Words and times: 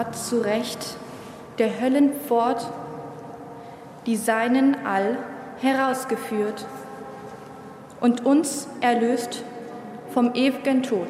hat 0.00 0.16
zu 0.16 0.40
Recht 0.40 0.96
der 1.58 1.78
Höllenpfort 1.78 2.66
die 4.06 4.16
Seinen 4.16 4.74
all 4.86 5.18
herausgeführt 5.60 6.64
und 8.00 8.24
uns 8.24 8.66
erlöst 8.80 9.42
vom 10.14 10.32
ewigen 10.32 10.82
Tod. 10.82 11.08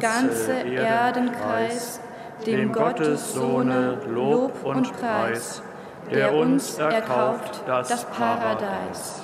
Ganze 0.00 0.52
Erdenkreis, 0.52 2.00
dem 2.46 2.72
Gottes 2.72 3.34
Sohne 3.34 3.98
Lob 4.08 4.64
und 4.64 4.92
Preis, 4.92 5.62
der 6.10 6.34
uns 6.34 6.78
erkauft 6.78 7.62
das 7.66 8.04
Paradies. 8.06 9.22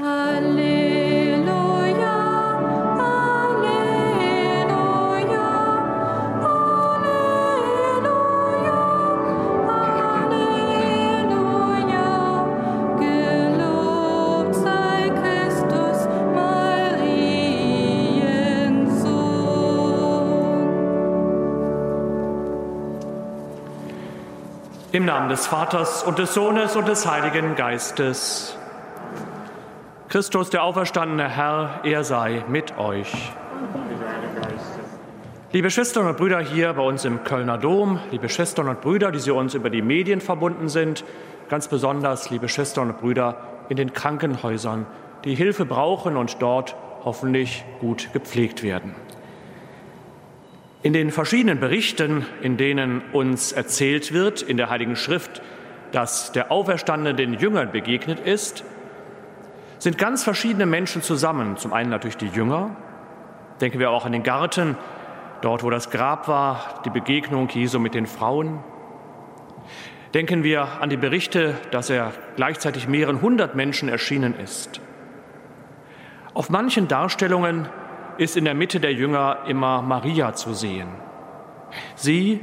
Halleluja. 0.00 0.93
Im 24.94 25.06
Namen 25.06 25.28
des 25.28 25.48
Vaters 25.48 26.04
und 26.04 26.20
des 26.20 26.34
Sohnes 26.34 26.76
und 26.76 26.86
des 26.86 27.04
Heiligen 27.04 27.56
Geistes. 27.56 28.56
Christus, 30.08 30.50
der 30.50 30.62
auferstandene 30.62 31.28
Herr, 31.28 31.80
er 31.82 32.04
sei 32.04 32.44
mit 32.46 32.78
euch. 32.78 33.12
Liebe 35.50 35.72
Schwestern 35.72 36.06
und 36.06 36.16
Brüder 36.16 36.38
hier 36.38 36.72
bei 36.74 36.82
uns 36.82 37.04
im 37.04 37.24
Kölner 37.24 37.58
Dom, 37.58 37.98
liebe 38.12 38.28
Schwestern 38.28 38.68
und 38.68 38.82
Brüder, 38.82 39.10
die 39.10 39.18
Sie 39.18 39.32
uns 39.32 39.54
über 39.54 39.68
die 39.68 39.82
Medien 39.82 40.20
verbunden 40.20 40.68
sind, 40.68 41.02
ganz 41.48 41.66
besonders 41.66 42.30
liebe 42.30 42.48
Schwestern 42.48 42.90
und 42.90 43.00
Brüder 43.00 43.38
in 43.68 43.76
den 43.76 43.94
Krankenhäusern, 43.94 44.86
die 45.24 45.34
Hilfe 45.34 45.64
brauchen 45.64 46.16
und 46.16 46.40
dort 46.40 46.76
hoffentlich 47.04 47.64
gut 47.80 48.12
gepflegt 48.12 48.62
werden. 48.62 48.94
In 50.84 50.92
den 50.92 51.10
verschiedenen 51.12 51.60
Berichten, 51.60 52.26
in 52.42 52.58
denen 52.58 53.00
uns 53.14 53.52
erzählt 53.52 54.12
wird 54.12 54.42
in 54.42 54.58
der 54.58 54.68
Heiligen 54.68 54.96
Schrift, 54.96 55.40
dass 55.92 56.30
der 56.32 56.52
Auferstandene 56.52 57.14
den 57.14 57.32
Jüngern 57.32 57.72
begegnet 57.72 58.20
ist, 58.20 58.64
sind 59.78 59.96
ganz 59.96 60.22
verschiedene 60.22 60.66
Menschen 60.66 61.00
zusammen. 61.00 61.56
Zum 61.56 61.72
einen 61.72 61.88
natürlich 61.88 62.18
die 62.18 62.28
Jünger, 62.28 62.76
denken 63.62 63.78
wir 63.78 63.92
auch 63.92 64.04
an 64.04 64.12
den 64.12 64.24
Garten, 64.24 64.76
dort 65.40 65.62
wo 65.62 65.70
das 65.70 65.88
Grab 65.88 66.28
war, 66.28 66.82
die 66.84 66.90
Begegnung 66.90 67.48
Jesu 67.48 67.78
mit 67.78 67.94
den 67.94 68.04
Frauen. 68.04 68.58
Denken 70.12 70.44
wir 70.44 70.82
an 70.82 70.90
die 70.90 70.98
Berichte, 70.98 71.54
dass 71.70 71.88
er 71.88 72.12
gleichzeitig 72.36 72.88
mehreren 72.88 73.22
hundert 73.22 73.54
Menschen 73.54 73.88
erschienen 73.88 74.34
ist. 74.38 74.82
Auf 76.34 76.50
manchen 76.50 76.88
Darstellungen 76.88 77.70
ist 78.18 78.36
in 78.36 78.44
der 78.44 78.54
Mitte 78.54 78.80
der 78.80 78.92
Jünger 78.92 79.38
immer 79.46 79.82
Maria 79.82 80.32
zu 80.34 80.54
sehen. 80.54 80.88
Sie 81.94 82.40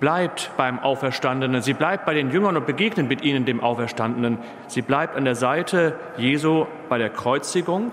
bleibt 0.00 0.52
beim 0.56 0.78
Auferstandenen, 0.78 1.62
sie 1.62 1.74
bleibt 1.74 2.06
bei 2.06 2.14
den 2.14 2.30
Jüngern 2.30 2.56
und 2.56 2.66
begegnet 2.66 3.08
mit 3.08 3.22
ihnen 3.22 3.44
dem 3.44 3.60
Auferstandenen. 3.60 4.38
Sie 4.68 4.82
bleibt 4.82 5.16
an 5.16 5.24
der 5.24 5.34
Seite 5.34 5.98
Jesu 6.16 6.66
bei 6.88 6.98
der 6.98 7.10
Kreuzigung. 7.10 7.92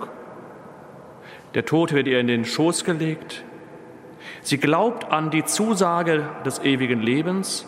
Der 1.56 1.66
Tod 1.66 1.94
wird 1.94 2.08
ihr 2.08 2.20
in 2.20 2.28
den 2.28 2.46
Schoß 2.46 2.84
gelegt. 2.84 3.44
Sie 4.42 4.58
glaubt 4.58 5.12
an 5.12 5.32
die 5.32 5.46
Zusage 5.46 6.24
des 6.46 6.60
ewigen 6.60 7.02
Lebens 7.02 7.68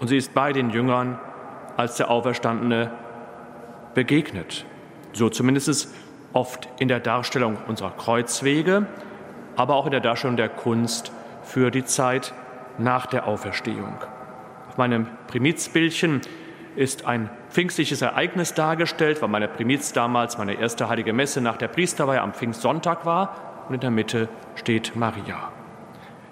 und 0.00 0.08
sie 0.08 0.16
ist 0.16 0.34
bei 0.34 0.52
den 0.52 0.70
Jüngern, 0.70 1.18
als 1.76 1.96
der 1.96 2.10
Auferstandene 2.10 2.90
begegnet. 3.94 4.66
So 5.12 5.28
zumindest 5.28 5.94
oft 6.32 6.68
in 6.78 6.88
der 6.88 7.00
Darstellung 7.00 7.58
unserer 7.66 7.90
Kreuzwege, 7.90 8.86
aber 9.56 9.74
auch 9.74 9.86
in 9.86 9.92
der 9.92 10.00
Darstellung 10.00 10.36
der 10.36 10.48
Kunst 10.48 11.12
für 11.42 11.70
die 11.70 11.84
Zeit 11.84 12.32
nach 12.78 13.06
der 13.06 13.26
Auferstehung. 13.26 13.96
Auf 14.68 14.78
meinem 14.78 15.06
Primizbildchen 15.26 16.22
ist 16.76 17.04
ein 17.04 17.28
pfingstliches 17.50 18.00
Ereignis 18.00 18.54
dargestellt, 18.54 19.20
weil 19.20 19.28
meine 19.28 19.48
Primiz 19.48 19.92
damals 19.92 20.38
meine 20.38 20.54
erste 20.54 20.88
heilige 20.88 21.12
Messe 21.12 21.42
nach 21.42 21.58
der 21.58 21.68
Priesterweihe 21.68 22.20
am 22.20 22.32
Pfingstsonntag 22.32 23.04
war 23.04 23.64
und 23.68 23.74
in 23.74 23.80
der 23.80 23.90
Mitte 23.90 24.28
steht 24.54 24.96
Maria. 24.96 25.50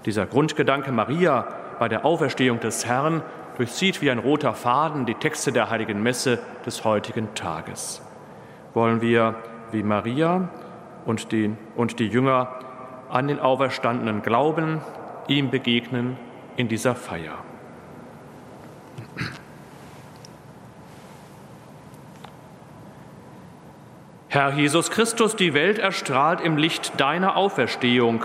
Dieser 0.06 0.24
Grundgedanke 0.24 0.92
Maria 0.92 1.46
bei 1.78 1.88
der 1.88 2.06
Auferstehung 2.06 2.60
des 2.60 2.86
Herrn 2.86 3.22
durchzieht 3.58 4.00
wie 4.00 4.10
ein 4.10 4.18
roter 4.18 4.54
Faden 4.54 5.04
die 5.04 5.14
Texte 5.14 5.52
der 5.52 5.68
heiligen 5.68 6.02
Messe 6.02 6.38
des 6.64 6.84
heutigen 6.84 7.34
Tages. 7.34 8.00
Wollen 8.72 9.02
wir 9.02 9.34
wie 9.72 9.82
Maria 9.82 10.48
und 11.04 11.32
die, 11.32 11.54
und 11.76 11.98
die 11.98 12.06
Jünger 12.06 12.48
an 13.08 13.28
den 13.28 13.40
Auferstandenen 13.40 14.22
glauben, 14.22 14.80
ihm 15.28 15.50
begegnen 15.50 16.16
in 16.56 16.68
dieser 16.68 16.94
Feier. 16.94 17.38
Herr 24.28 24.52
Jesus 24.52 24.92
Christus, 24.92 25.34
die 25.34 25.54
Welt 25.54 25.80
erstrahlt 25.80 26.40
im 26.40 26.56
Licht 26.56 27.00
deiner 27.00 27.36
Auferstehung. 27.36 28.24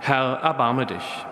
Herr, 0.00 0.38
erbarme 0.42 0.86
dich. 0.86 1.26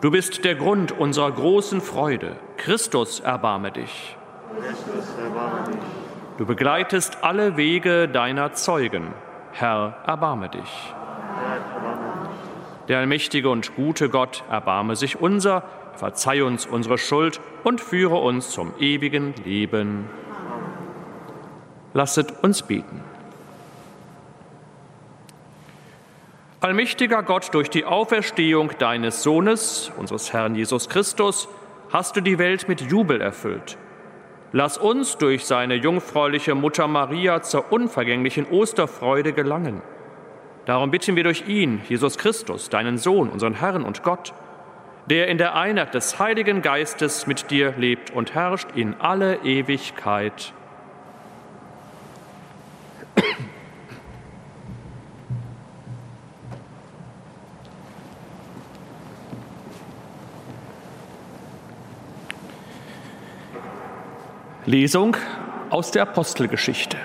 Du 0.00 0.10
bist 0.12 0.44
der 0.44 0.54
Grund 0.54 0.92
unserer 0.92 1.32
großen 1.32 1.80
Freude. 1.80 2.36
Christus, 2.56 3.18
erbarme 3.18 3.72
dich. 3.72 4.16
Christus, 4.56 5.18
erbarme 5.18 5.72
dich. 5.72 5.99
Du 6.40 6.46
begleitest 6.46 7.22
alle 7.22 7.58
Wege 7.58 8.08
deiner 8.08 8.54
Zeugen. 8.54 9.12
Herr, 9.52 9.98
erbarme 10.06 10.48
dich. 10.48 10.94
Der 12.88 12.98
allmächtige 13.00 13.50
und 13.50 13.76
gute 13.76 14.08
Gott 14.08 14.42
erbarme 14.48 14.96
sich 14.96 15.20
unser, 15.20 15.64
verzeih 15.96 16.42
uns 16.42 16.64
unsere 16.64 16.96
Schuld 16.96 17.42
und 17.62 17.82
führe 17.82 18.16
uns 18.16 18.52
zum 18.52 18.72
ewigen 18.78 19.34
Leben. 19.44 20.08
Lasset 21.92 22.42
uns 22.42 22.62
beten. 22.62 23.02
Allmächtiger 26.60 27.22
Gott, 27.22 27.52
durch 27.52 27.68
die 27.68 27.84
Auferstehung 27.84 28.70
deines 28.78 29.22
Sohnes, 29.22 29.92
unseres 29.98 30.32
Herrn 30.32 30.54
Jesus 30.54 30.88
Christus, 30.88 31.50
hast 31.92 32.16
du 32.16 32.22
die 32.22 32.38
Welt 32.38 32.66
mit 32.66 32.80
Jubel 32.80 33.20
erfüllt. 33.20 33.76
Lass 34.52 34.78
uns 34.78 35.16
durch 35.16 35.44
seine 35.44 35.76
jungfräuliche 35.76 36.56
Mutter 36.56 36.88
Maria 36.88 37.40
zur 37.42 37.72
unvergänglichen 37.72 38.46
Osterfreude 38.46 39.32
gelangen. 39.32 39.80
Darum 40.64 40.90
bitten 40.90 41.14
wir 41.14 41.22
durch 41.22 41.46
ihn, 41.46 41.80
Jesus 41.88 42.18
Christus, 42.18 42.68
deinen 42.68 42.98
Sohn, 42.98 43.28
unseren 43.28 43.54
Herrn 43.54 43.84
und 43.84 44.02
Gott, 44.02 44.32
der 45.08 45.28
in 45.28 45.38
der 45.38 45.54
Einheit 45.54 45.94
des 45.94 46.18
Heiligen 46.18 46.62
Geistes 46.62 47.26
mit 47.26 47.50
dir 47.50 47.74
lebt 47.76 48.10
und 48.10 48.34
herrscht 48.34 48.68
in 48.74 48.94
alle 49.00 49.36
Ewigkeit. 49.44 50.52
Lesung 64.70 65.16
aus 65.70 65.90
der 65.90 66.02
Apostelgeschichte. 66.02 66.96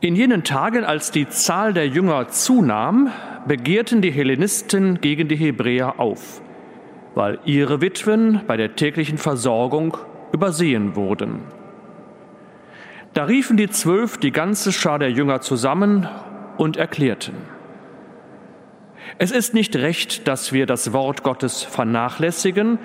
In 0.00 0.16
jenen 0.16 0.44
Tagen, 0.44 0.84
als 0.84 1.10
die 1.10 1.28
Zahl 1.30 1.72
der 1.72 1.88
Jünger 1.88 2.28
zunahm, 2.28 3.10
begehrten 3.48 4.02
die 4.02 4.10
Hellenisten 4.10 5.00
gegen 5.00 5.28
die 5.28 5.36
Hebräer 5.36 5.98
auf, 5.98 6.42
weil 7.14 7.38
ihre 7.46 7.80
Witwen 7.80 8.42
bei 8.46 8.58
der 8.58 8.76
täglichen 8.76 9.16
Versorgung 9.16 9.96
übersehen 10.32 10.94
wurden. 10.94 11.40
Da 13.14 13.24
riefen 13.24 13.56
die 13.56 13.70
Zwölf 13.70 14.18
die 14.18 14.32
ganze 14.32 14.72
Schar 14.72 14.98
der 14.98 15.10
Jünger 15.10 15.40
zusammen 15.40 16.06
und 16.58 16.76
erklärten, 16.76 17.34
Es 19.16 19.30
ist 19.30 19.54
nicht 19.54 19.74
recht, 19.76 20.28
dass 20.28 20.52
wir 20.52 20.66
das 20.66 20.92
Wort 20.92 21.22
Gottes 21.22 21.62
vernachlässigen 21.62 22.78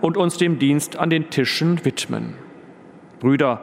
und 0.00 0.16
uns 0.16 0.36
dem 0.36 0.58
Dienst 0.58 0.98
an 0.98 1.10
den 1.10 1.30
Tischen 1.30 1.84
widmen. 1.84 2.34
Brüder, 3.20 3.62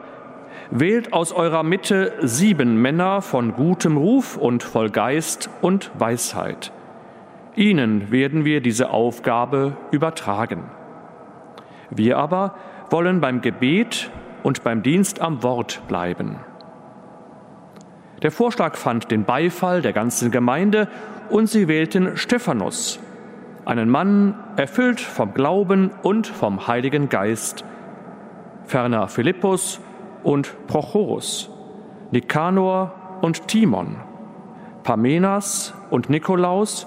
wählt 0.70 1.12
aus 1.12 1.32
eurer 1.32 1.62
Mitte 1.62 2.12
sieben 2.22 2.80
Männer 2.80 3.22
von 3.22 3.54
gutem 3.54 3.96
Ruf 3.96 4.36
und 4.36 4.62
voll 4.62 4.90
Geist 4.90 5.50
und 5.60 5.90
Weisheit. 5.98 6.72
Ihnen 7.56 8.10
werden 8.10 8.44
wir 8.44 8.60
diese 8.60 8.90
Aufgabe 8.90 9.76
übertragen. 9.92 10.64
Wir 11.90 12.18
aber 12.18 12.56
wollen 12.90 13.20
beim 13.20 13.40
Gebet 13.40 14.10
und 14.42 14.64
beim 14.64 14.82
Dienst 14.82 15.20
am 15.20 15.42
Wort 15.42 15.82
bleiben. 15.86 16.36
Der 18.22 18.30
Vorschlag 18.30 18.76
fand 18.76 19.10
den 19.10 19.24
Beifall 19.24 19.82
der 19.82 19.92
ganzen 19.92 20.30
Gemeinde 20.30 20.88
und 21.30 21.48
sie 21.48 21.68
wählten 21.68 22.16
Stephanus, 22.16 22.98
einen 23.64 23.88
Mann 23.88 24.34
erfüllt 24.56 25.00
vom 25.00 25.34
Glauben 25.34 25.90
und 26.02 26.26
vom 26.26 26.66
Heiligen 26.66 27.08
Geist, 27.08 27.64
ferner 28.64 29.08
Philippus 29.08 29.80
und 30.22 30.54
Prochorus, 30.66 31.50
Nikanor 32.10 33.18
und 33.22 33.48
Timon, 33.48 33.96
Parmenas 34.82 35.74
und 35.90 36.10
Nikolaus, 36.10 36.86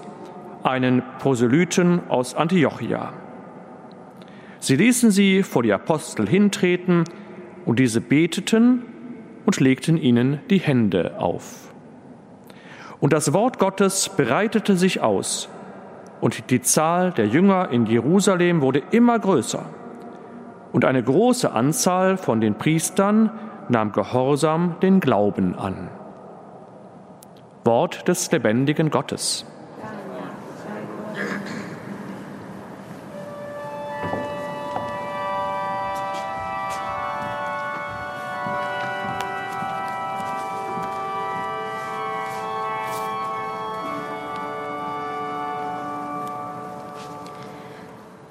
einen 0.62 1.02
Proselyten 1.18 2.08
aus 2.08 2.34
Antiochia. 2.34 3.12
Sie 4.60 4.76
ließen 4.76 5.10
sie 5.10 5.42
vor 5.42 5.62
die 5.62 5.72
Apostel 5.72 6.28
hintreten, 6.28 7.04
und 7.64 7.78
diese 7.78 8.00
beteten 8.00 8.82
und 9.44 9.60
legten 9.60 9.98
ihnen 9.98 10.40
die 10.48 10.58
Hände 10.58 11.20
auf. 11.20 11.74
Und 12.98 13.12
das 13.12 13.34
Wort 13.34 13.58
Gottes 13.58 14.08
breitete 14.08 14.74
sich 14.74 15.02
aus, 15.02 15.50
und 16.20 16.50
die 16.50 16.60
Zahl 16.60 17.12
der 17.12 17.26
Jünger 17.26 17.70
in 17.70 17.86
Jerusalem 17.86 18.60
wurde 18.60 18.82
immer 18.90 19.18
größer. 19.18 19.64
Und 20.72 20.84
eine 20.84 21.02
große 21.02 21.50
Anzahl 21.52 22.16
von 22.16 22.40
den 22.40 22.56
Priestern 22.56 23.30
nahm 23.68 23.92
gehorsam 23.92 24.76
den 24.82 25.00
Glauben 25.00 25.54
an. 25.54 25.88
Wort 27.64 28.08
des 28.08 28.30
lebendigen 28.30 28.90
Gottes. 28.90 29.46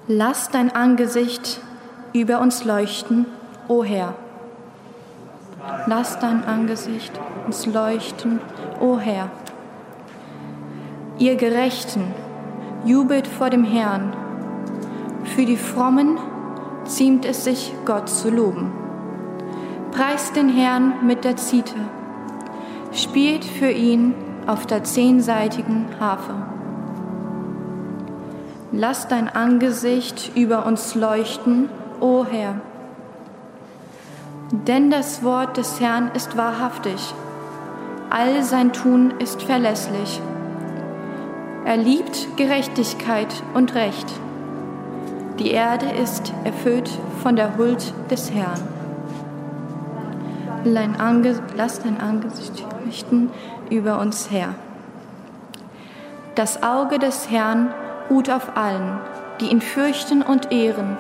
Lass 0.10 0.50
dein 0.50 0.74
Angesicht 0.74 1.60
über 2.14 2.40
uns 2.40 2.64
leuchten, 2.64 3.26
o 3.68 3.84
Herr. 3.84 4.14
Lass 5.86 6.18
dein 6.20 6.46
Angesicht 6.46 7.12
uns 7.46 7.66
leuchten, 7.66 8.40
o 8.80 8.98
Herr. 9.00 9.30
Ihr 11.20 11.36
Gerechten, 11.36 12.06
jubelt 12.86 13.28
vor 13.28 13.50
dem 13.50 13.66
Herrn. 13.66 14.14
Für 15.36 15.44
die 15.44 15.58
Frommen 15.58 16.18
ziemt 16.86 17.26
es 17.26 17.44
sich, 17.44 17.74
Gott 17.84 18.08
zu 18.08 18.30
loben. 18.30 18.72
Preist 19.92 20.38
den 20.38 20.48
Herrn 20.48 21.06
mit 21.06 21.26
der 21.26 21.36
Zithe, 21.36 21.82
spielt 22.94 23.44
für 23.44 23.72
ihn 23.72 24.16
auf 24.46 24.66
der 24.66 24.86
zehnseitigen 24.86 25.88
Harfe. 26.00 26.57
Lass 28.80 29.08
dein 29.08 29.28
Angesicht 29.28 30.34
über 30.36 30.68
uns 30.68 30.94
leuchten, 30.94 31.68
o 32.00 32.24
Herr. 32.30 32.62
Denn 34.52 34.92
das 34.92 35.24
Wort 35.24 35.58
des 35.58 35.82
Herrn 35.82 36.12
ist 36.14 36.38
wahrhaftig, 36.38 37.16
all 38.12 38.44
sein 38.44 38.74
Tun 38.74 39.16
ist 39.18 39.42
verlässlich. 39.42 40.22
Er 41.66 41.78
liebt 41.78 42.38
Gerechtigkeit 42.38 43.42
und 43.56 43.74
Recht. 43.74 44.06
Die 45.40 45.50
Erde 45.50 45.88
ist 46.00 46.32
erfüllt 46.44 46.92
von 47.24 47.36
der 47.36 47.58
Huld 47.58 47.96
des 48.12 48.32
Herrn. 48.32 48.62
Lass 50.64 51.80
dein 51.80 52.00
Angesicht 52.00 52.64
richten 52.86 53.32
über 53.72 54.00
uns 54.00 54.30
her. 54.30 54.50
Das 56.36 56.62
Auge 56.62 57.00
des 57.00 57.32
Herrn 57.32 57.74
ruht 58.10 58.30
auf 58.30 58.56
allen, 58.56 59.00
die 59.40 59.48
ihn 59.48 59.62
fürchten 59.62 60.22
und 60.22 60.52
ehren, 60.52 60.98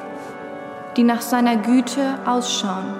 die 0.95 1.03
nach 1.03 1.21
seiner 1.21 1.57
Güte 1.57 2.19
ausschauen. 2.25 2.93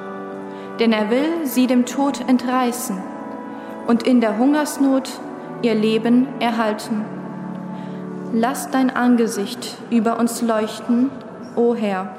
Denn 0.80 0.92
er 0.92 1.10
will 1.10 1.46
sie 1.46 1.68
dem 1.68 1.86
Tod 1.86 2.28
entreißen 2.28 2.98
und 3.88 4.04
in 4.04 4.22
der 4.22 4.38
Hungersnot 4.38 5.10
ihr 5.62 5.76
Leben 5.76 6.28
erhalten. 6.40 7.06
Lass 8.34 8.70
dein 8.70 8.96
Angesicht 8.96 9.78
über 9.90 10.20
uns 10.20 10.42
leuchten, 10.42 11.10
o 11.56 11.74
Herr. 11.74 12.10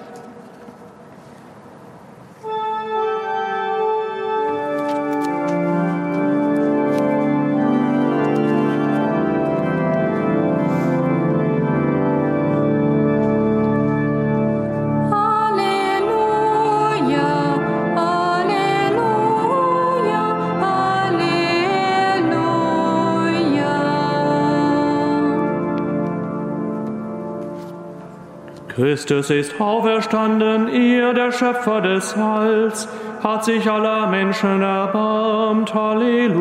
Christus 28.79 29.29
ist 29.31 29.61
auferstanden, 29.61 30.69
ihr 30.69 31.13
der 31.13 31.33
Schöpfer 31.33 31.81
des 31.81 32.17
Heils, 32.17 32.89
hat 33.25 33.45
sich 33.45 33.69
aller 33.69 34.07
Menschen 34.07 34.63
erbarmt. 34.63 35.75
Halleluja, 35.75 36.37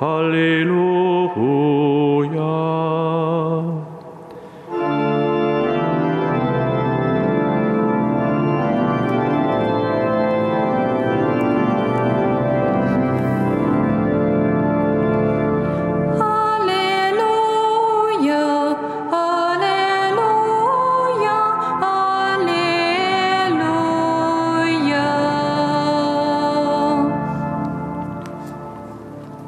Halleluja. 0.00 1.77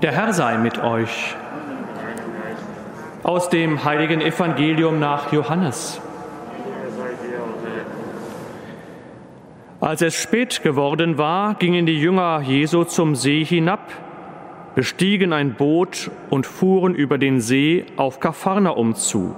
Der 0.02 0.12
Herr 0.12 0.32
sei 0.32 0.56
mit 0.56 0.82
euch. 0.82 1.36
Aus 3.22 3.50
dem 3.50 3.84
heiligen 3.84 4.22
Evangelium 4.22 4.98
nach 4.98 5.30
Johannes. 5.30 6.00
Als 9.78 10.00
es 10.00 10.14
spät 10.14 10.62
geworden 10.62 11.18
war, 11.18 11.52
gingen 11.54 11.84
die 11.84 12.00
Jünger 12.00 12.40
Jesu 12.40 12.84
zum 12.84 13.14
See 13.14 13.44
hinab, 13.44 13.92
bestiegen 14.74 15.34
ein 15.34 15.52
Boot 15.52 16.10
und 16.30 16.46
fuhren 16.46 16.94
über 16.94 17.18
den 17.18 17.42
See 17.42 17.84
auf 17.98 18.20
Kapharnaum 18.20 18.94
zu. 18.94 19.36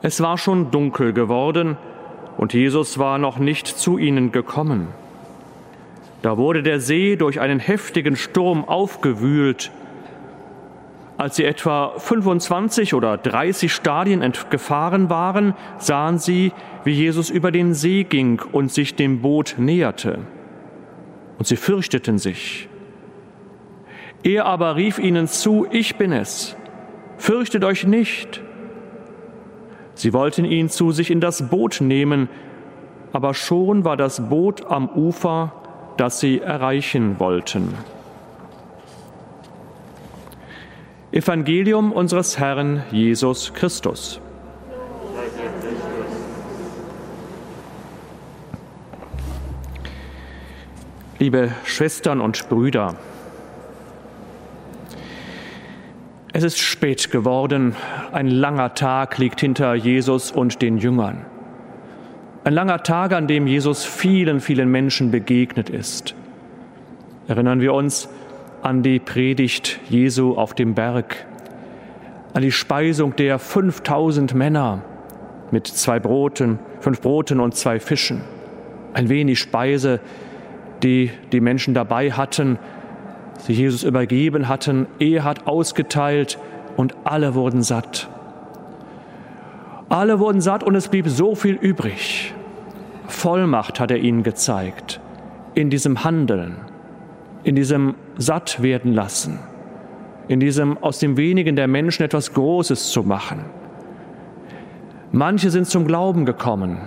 Es 0.00 0.22
war 0.22 0.38
schon 0.38 0.70
dunkel 0.70 1.12
geworden 1.12 1.76
und 2.38 2.54
Jesus 2.54 2.98
war 2.98 3.18
noch 3.18 3.38
nicht 3.38 3.66
zu 3.66 3.98
ihnen 3.98 4.32
gekommen. 4.32 4.88
Da 6.22 6.36
wurde 6.36 6.62
der 6.62 6.80
See 6.80 7.16
durch 7.16 7.40
einen 7.40 7.60
heftigen 7.60 8.16
Sturm 8.16 8.64
aufgewühlt. 8.64 9.70
Als 11.16 11.36
sie 11.36 11.44
etwa 11.44 11.98
25 11.98 12.94
oder 12.94 13.16
30 13.16 13.72
Stadien 13.72 14.32
gefahren 14.50 15.10
waren, 15.10 15.54
sahen 15.78 16.18
sie, 16.18 16.52
wie 16.84 16.92
Jesus 16.92 17.30
über 17.30 17.50
den 17.50 17.74
See 17.74 18.04
ging 18.04 18.40
und 18.52 18.72
sich 18.72 18.94
dem 18.94 19.20
Boot 19.20 19.56
näherte. 19.58 20.20
Und 21.38 21.46
sie 21.46 21.56
fürchteten 21.56 22.18
sich. 22.18 22.68
Er 24.22 24.44
aber 24.44 24.76
rief 24.76 24.98
ihnen 24.98 25.26
zu, 25.26 25.66
ich 25.70 25.96
bin 25.96 26.12
es, 26.12 26.56
fürchtet 27.16 27.64
euch 27.64 27.86
nicht. 27.86 28.42
Sie 29.94 30.12
wollten 30.12 30.44
ihn 30.44 30.68
zu 30.68 30.92
sich 30.92 31.10
in 31.10 31.20
das 31.20 31.48
Boot 31.48 31.80
nehmen, 31.80 32.28
aber 33.12 33.34
schon 33.34 33.84
war 33.84 33.96
das 33.96 34.28
Boot 34.28 34.66
am 34.66 34.88
Ufer 34.88 35.59
das 36.00 36.18
sie 36.18 36.40
erreichen 36.40 37.20
wollten. 37.20 37.74
Evangelium 41.12 41.92
unseres 41.92 42.38
Herrn 42.38 42.84
Jesus 42.90 43.52
Christus. 43.52 44.18
Liebe 51.18 51.52
Schwestern 51.64 52.22
und 52.22 52.48
Brüder, 52.48 52.94
es 56.32 56.44
ist 56.44 56.58
spät 56.58 57.10
geworden, 57.10 57.76
ein 58.10 58.28
langer 58.28 58.72
Tag 58.74 59.18
liegt 59.18 59.40
hinter 59.40 59.74
Jesus 59.74 60.32
und 60.32 60.62
den 60.62 60.78
Jüngern. 60.78 61.26
Ein 62.50 62.54
langer 62.54 62.82
Tag, 62.82 63.12
an 63.12 63.28
dem 63.28 63.46
Jesus 63.46 63.84
vielen, 63.84 64.40
vielen 64.40 64.68
Menschen 64.68 65.12
begegnet 65.12 65.70
ist. 65.70 66.16
Erinnern 67.28 67.60
wir 67.60 67.72
uns 67.72 68.08
an 68.60 68.82
die 68.82 68.98
Predigt 68.98 69.78
Jesu 69.88 70.34
auf 70.34 70.52
dem 70.54 70.74
Berg, 70.74 71.26
an 72.34 72.42
die 72.42 72.50
Speisung 72.50 73.14
der 73.14 73.38
5000 73.38 74.34
Männer 74.34 74.82
mit 75.52 75.68
zwei 75.68 76.00
Broten, 76.00 76.58
fünf 76.80 77.00
Broten 77.00 77.38
und 77.38 77.54
zwei 77.54 77.78
Fischen. 77.78 78.22
Ein 78.94 79.08
wenig 79.08 79.38
Speise, 79.38 80.00
die 80.82 81.12
die 81.30 81.40
Menschen 81.40 81.72
dabei 81.72 82.10
hatten, 82.10 82.58
sie 83.38 83.52
Jesus 83.52 83.84
übergeben 83.84 84.48
hatten. 84.48 84.88
Er 84.98 85.22
hat 85.22 85.46
ausgeteilt 85.46 86.36
und 86.76 86.96
alle 87.04 87.36
wurden 87.36 87.62
satt. 87.62 88.08
Alle 89.88 90.18
wurden 90.18 90.40
satt 90.40 90.64
und 90.64 90.74
es 90.74 90.88
blieb 90.88 91.06
so 91.06 91.36
viel 91.36 91.54
übrig. 91.54 92.34
Vollmacht 93.20 93.80
hat 93.80 93.90
er 93.90 93.98
ihnen 93.98 94.22
gezeigt 94.22 95.00
in 95.54 95.68
diesem 95.68 96.04
Handeln 96.04 96.56
in 97.42 97.54
diesem 97.54 97.94
satt 98.16 98.62
werden 98.62 98.92
lassen, 98.92 99.38
in 100.28 100.40
diesem 100.40 100.78
aus 100.78 100.98
dem 100.98 101.16
wenigen 101.16 101.56
der 101.56 101.68
Menschen 101.68 102.02
etwas 102.02 102.32
Großes 102.34 102.90
zu 102.90 103.02
machen. 103.02 103.44
Manche 105.12 105.50
sind 105.50 105.66
zum 105.66 105.86
Glauben 105.86 106.24
gekommen 106.24 106.78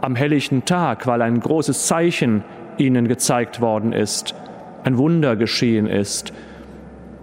am 0.00 0.16
helllichten 0.16 0.64
Tag, 0.64 1.06
weil 1.06 1.22
ein 1.22 1.40
großes 1.40 1.86
Zeichen 1.86 2.42
ihnen 2.78 3.06
gezeigt 3.06 3.60
worden 3.60 3.92
ist, 3.92 4.34
ein 4.84 4.96
Wunder 4.96 5.36
geschehen 5.36 5.86
ist. 5.86 6.32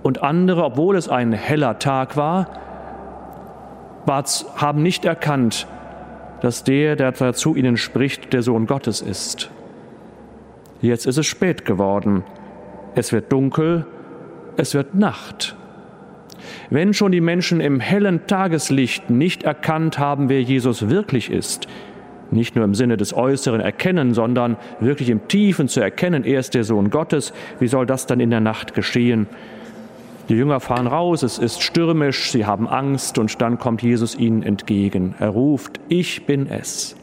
Und 0.04 0.22
andere, 0.22 0.64
obwohl 0.64 0.96
es 0.96 1.10
ein 1.10 1.34
heller 1.34 1.80
Tag 1.80 2.16
war, 2.16 2.48
haben 4.06 4.84
nicht 4.84 5.06
erkannt, 5.06 5.68
dass 6.42 6.64
der, 6.64 6.96
der 6.96 7.34
zu 7.34 7.56
ihnen 7.56 7.78
spricht, 7.78 8.34
der 8.34 8.42
Sohn 8.42 8.68
Gottes 8.68 9.02
ist. 9.02 9.50
Jetzt 10.82 11.08
ist 11.08 11.18
es 11.18 11.26
spät 11.26 11.66
geworden 11.66 12.24
es 12.98 13.14
wird 13.14 13.32
dunkel, 13.32 13.86
es 14.58 14.74
wird 14.74 14.96
Nacht. 14.96 15.56
Wenn 16.70 16.94
schon 16.94 17.12
die 17.12 17.22
Menschen 17.22 17.62
im 17.62 17.80
hellen 17.80 18.26
Tageslicht 18.26 19.10
nicht 19.10 19.44
erkannt 19.44 20.00
haben, 20.00 20.30
wer 20.30 20.42
Jesus 20.42 20.90
wirklich 20.90 21.30
ist, 21.32 21.68
nicht 22.32 22.56
nur 22.56 22.66
im 22.66 22.74
Sinne 22.74 22.98
des 22.98 23.14
äußeren 23.14 23.62
Erkennen, 23.62 24.14
sondern 24.14 24.58
wirklich 24.80 25.10
im 25.10 25.28
Tiefen 25.28 25.68
zu 25.68 25.80
erkennen, 25.80 26.24
er 26.26 26.40
ist 26.40 26.56
der 26.56 26.64
Sohn 26.64 26.90
Gottes, 26.90 27.34
wie 27.60 27.68
soll 27.68 27.86
das 27.86 28.08
dann 28.08 28.20
in 28.20 28.32
der 28.32 28.42
Nacht 28.42 28.74
geschehen? 28.74 29.28
Die 30.30 30.36
Jünger 30.36 30.60
fahren 30.60 30.88
raus, 30.88 31.24
es 31.24 31.38
ist 31.38 31.62
stürmisch, 31.62 32.32
sie 32.32 32.46
haben 32.46 32.68
Angst 32.68 33.18
und 33.18 33.42
dann 33.42 33.60
kommt 33.60 33.82
Jesus 33.82 34.16
ihnen 34.16 34.44
entgegen. 34.44 35.16
Er 35.20 35.30
ruft, 35.30 35.80
ich 35.88 36.26
bin 36.26 36.48
es. 36.48 36.98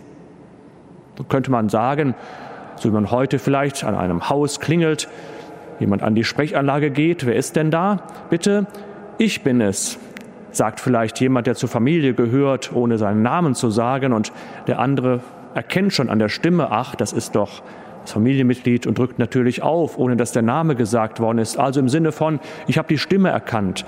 So 1.16 1.24
könnte 1.24 1.50
man 1.50 1.70
sagen, 1.70 2.14
so 2.76 2.88
wie 2.88 2.92
man 2.92 3.10
heute 3.10 3.38
vielleicht 3.38 3.82
an 3.84 3.94
einem 3.94 4.28
Haus 4.28 4.60
klingelt, 4.60 5.08
jemand 5.80 6.02
an 6.02 6.14
die 6.14 6.24
Sprechanlage 6.24 6.90
geht, 6.90 7.24
wer 7.24 7.36
ist 7.36 7.56
denn 7.56 7.70
da? 7.70 8.02
Bitte, 8.28 8.66
ich 9.16 9.42
bin 9.42 9.62
es, 9.62 9.98
sagt 10.50 10.80
vielleicht 10.80 11.18
jemand, 11.20 11.46
der 11.46 11.54
zur 11.54 11.70
Familie 11.70 12.12
gehört, 12.12 12.74
ohne 12.74 12.98
seinen 12.98 13.22
Namen 13.22 13.54
zu 13.54 13.70
sagen, 13.70 14.12
und 14.12 14.32
der 14.66 14.80
andere 14.80 15.20
erkennt 15.54 15.94
schon 15.94 16.10
an 16.10 16.18
der 16.18 16.28
Stimme, 16.28 16.70
ach, 16.70 16.94
das 16.94 17.12
ist 17.12 17.36
doch 17.36 17.62
das 18.04 18.12
Familienmitglied 18.12 18.86
und 18.86 18.98
drückt 18.98 19.18
natürlich 19.18 19.62
auf, 19.62 19.98
ohne 19.98 20.16
dass 20.16 20.32
der 20.32 20.42
Name 20.42 20.76
gesagt 20.76 21.20
worden 21.20 21.38
ist. 21.38 21.58
Also 21.58 21.80
im 21.80 21.88
Sinne 21.88 22.12
von, 22.12 22.40
ich 22.66 22.78
habe 22.78 22.88
die 22.88 22.98
Stimme 22.98 23.30
erkannt. 23.30 23.84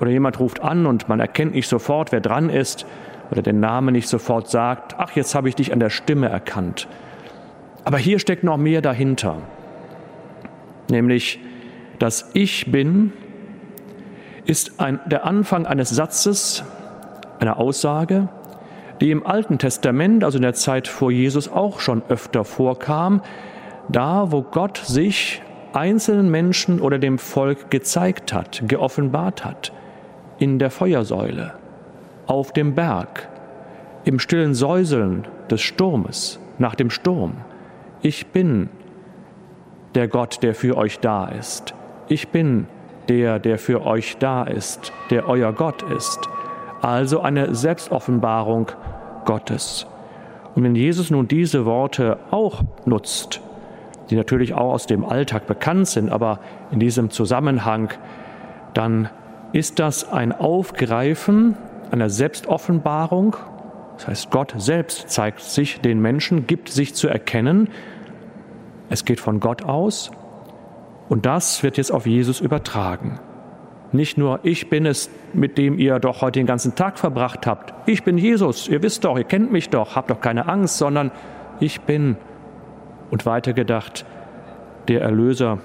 Oder 0.00 0.10
jemand 0.10 0.40
ruft 0.40 0.60
an 0.60 0.86
und 0.86 1.08
man 1.08 1.20
erkennt 1.20 1.54
nicht 1.54 1.68
sofort, 1.68 2.12
wer 2.12 2.20
dran 2.20 2.50
ist, 2.50 2.86
oder 3.30 3.40
den 3.40 3.60
Namen 3.60 3.92
nicht 3.92 4.08
sofort 4.08 4.50
sagt, 4.50 4.96
ach, 4.98 5.12
jetzt 5.12 5.34
habe 5.34 5.48
ich 5.48 5.54
dich 5.54 5.72
an 5.72 5.80
der 5.80 5.90
Stimme 5.90 6.28
erkannt. 6.28 6.88
Aber 7.84 7.98
hier 7.98 8.18
steckt 8.18 8.44
noch 8.44 8.58
mehr 8.58 8.82
dahinter 8.82 9.38
nämlich 10.92 11.40
das 11.98 12.30
Ich 12.34 12.70
bin 12.70 13.12
ist 14.44 14.80
ein, 14.80 15.00
der 15.06 15.24
Anfang 15.24 15.66
eines 15.66 15.90
Satzes, 15.90 16.64
einer 17.40 17.58
Aussage, 17.58 18.28
die 19.02 19.10
im 19.10 19.26
Alten 19.26 19.58
Testament, 19.58 20.22
also 20.22 20.38
in 20.38 20.42
der 20.42 20.54
Zeit 20.54 20.86
vor 20.86 21.10
Jesus, 21.10 21.50
auch 21.50 21.80
schon 21.80 22.02
öfter 22.08 22.44
vorkam, 22.44 23.20
da 23.88 24.30
wo 24.30 24.42
Gott 24.42 24.78
sich 24.78 25.42
einzelnen 25.72 26.30
Menschen 26.30 26.80
oder 26.80 27.00
dem 27.00 27.18
Volk 27.18 27.68
gezeigt 27.68 28.32
hat, 28.32 28.62
geoffenbart 28.68 29.44
hat, 29.44 29.72
in 30.38 30.60
der 30.60 30.70
Feuersäule, 30.70 31.54
auf 32.28 32.52
dem 32.52 32.76
Berg, 32.76 33.28
im 34.04 34.20
stillen 34.20 34.54
Säuseln 34.54 35.26
des 35.50 35.62
Sturmes, 35.62 36.38
nach 36.58 36.76
dem 36.76 36.88
Sturm. 36.88 37.32
Ich 38.02 38.28
bin 38.28 38.68
der 39.96 40.06
Gott, 40.06 40.44
der 40.44 40.54
für 40.54 40.76
euch 40.76 41.00
da 41.00 41.26
ist. 41.26 41.74
Ich 42.06 42.28
bin 42.28 42.68
der, 43.08 43.40
der 43.40 43.58
für 43.58 43.84
euch 43.84 44.16
da 44.18 44.44
ist, 44.44 44.92
der 45.10 45.28
euer 45.28 45.52
Gott 45.52 45.82
ist. 45.82 46.20
Also 46.80 47.20
eine 47.20 47.54
Selbstoffenbarung 47.54 48.68
Gottes. 49.24 49.86
Und 50.54 50.64
wenn 50.64 50.74
Jesus 50.74 51.10
nun 51.10 51.28
diese 51.28 51.64
Worte 51.64 52.18
auch 52.30 52.62
nutzt, 52.84 53.40
die 54.10 54.16
natürlich 54.16 54.54
auch 54.54 54.72
aus 54.72 54.86
dem 54.86 55.04
Alltag 55.04 55.46
bekannt 55.46 55.88
sind, 55.88 56.10
aber 56.10 56.40
in 56.70 56.80
diesem 56.80 57.10
Zusammenhang, 57.10 57.90
dann 58.74 59.08
ist 59.52 59.78
das 59.78 60.10
ein 60.10 60.32
Aufgreifen 60.32 61.56
einer 61.90 62.10
Selbstoffenbarung. 62.10 63.36
Das 63.96 64.08
heißt, 64.08 64.30
Gott 64.30 64.54
selbst 64.56 65.10
zeigt 65.10 65.40
sich 65.40 65.80
den 65.80 66.00
Menschen, 66.00 66.46
gibt 66.46 66.68
sich 66.68 66.94
zu 66.94 67.08
erkennen 67.08 67.68
es 68.92 69.06
geht 69.06 69.20
von 69.20 69.40
Gott 69.40 69.62
aus 69.62 70.10
und 71.08 71.24
das 71.24 71.62
wird 71.62 71.78
jetzt 71.78 71.90
auf 71.90 72.06
Jesus 72.06 72.42
übertragen. 72.42 73.20
Nicht 73.92 74.16
nur 74.16 74.40
ich 74.42 74.70
bin 74.70 74.86
es, 74.86 75.10
mit 75.34 75.58
dem 75.58 75.78
ihr 75.78 75.98
doch 75.98 76.22
heute 76.22 76.40
den 76.40 76.46
ganzen 76.46 76.74
Tag 76.74 76.98
verbracht 76.98 77.46
habt. 77.46 77.74
Ich 77.86 78.04
bin 78.04 78.16
Jesus, 78.16 78.68
ihr 78.68 78.82
wisst 78.82 79.04
doch, 79.04 79.18
ihr 79.18 79.24
kennt 79.24 79.52
mich 79.52 79.68
doch, 79.68 79.96
habt 79.96 80.10
doch 80.10 80.20
keine 80.20 80.48
Angst, 80.48 80.78
sondern 80.78 81.10
ich 81.60 81.82
bin 81.82 82.16
und 83.10 83.26
weitergedacht 83.26 84.06
der 84.88 85.02
Erlöser, 85.02 85.58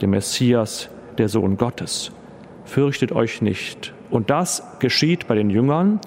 der 0.00 0.08
Messias, 0.08 0.90
der 1.18 1.28
Sohn 1.28 1.56
Gottes. 1.56 2.12
Fürchtet 2.64 3.12
euch 3.12 3.42
nicht. 3.42 3.94
Und 4.10 4.30
das 4.30 4.62
geschieht 4.78 5.26
bei 5.26 5.34
den 5.34 5.50
Jüngern, 5.50 6.00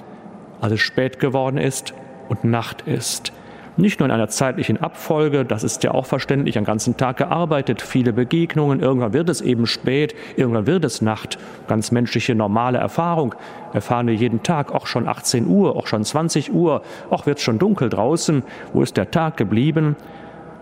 als 0.61 0.73
es 0.73 0.81
spät 0.81 1.19
geworden 1.19 1.57
ist 1.57 1.93
und 2.29 2.43
Nacht 2.43 2.83
ist. 2.87 3.33
Nicht 3.75 3.99
nur 3.99 4.05
in 4.05 4.11
einer 4.11 4.27
zeitlichen 4.27 4.79
Abfolge, 4.81 5.45
das 5.45 5.63
ist 5.63 5.83
ja 5.83 5.91
auch 5.91 6.05
verständlich, 6.05 6.57
einen 6.57 6.65
ganzen 6.65 6.95
Tag 6.95 7.17
gearbeitet, 7.17 7.81
viele 7.81 8.13
Begegnungen, 8.13 8.79
irgendwann 8.79 9.13
wird 9.13 9.29
es 9.29 9.41
eben 9.41 9.65
spät, 9.65 10.13
irgendwann 10.35 10.67
wird 10.67 10.85
es 10.85 11.01
Nacht. 11.01 11.39
Ganz 11.67 11.91
menschliche, 11.91 12.35
normale 12.35 12.77
Erfahrung. 12.77 13.33
Erfahren 13.73 14.05
wir 14.05 14.13
jeden 14.13 14.43
Tag, 14.43 14.71
auch 14.71 14.85
schon 14.85 15.07
18 15.07 15.47
Uhr, 15.47 15.75
auch 15.75 15.87
schon 15.87 16.03
20 16.03 16.53
Uhr, 16.53 16.83
auch 17.09 17.25
wird 17.25 17.39
es 17.39 17.43
schon 17.43 17.57
dunkel 17.57 17.89
draußen, 17.89 18.43
wo 18.73 18.83
ist 18.83 18.95
der 18.95 19.09
Tag 19.09 19.37
geblieben, 19.37 19.95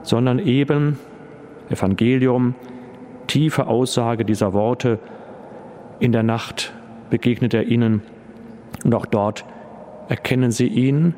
sondern 0.03 0.39
eben 0.39 0.97
Evangelium, 1.69 2.55
tiefe 3.27 3.67
Aussage 3.67 4.23
dieser 4.23 4.53
Worte, 4.53 4.99
in 5.99 6.13
der 6.13 6.23
Nacht 6.23 6.73
begegnet 7.09 7.53
er 7.53 7.63
ihnen 7.63 8.03
und 8.85 8.95
auch 8.95 9.05
dort 9.05 9.43
erkennen 10.07 10.51
sie 10.51 10.67
ihn 10.67 11.13